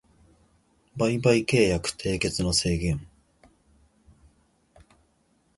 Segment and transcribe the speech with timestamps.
[0.97, 3.01] 売買契約締結の制限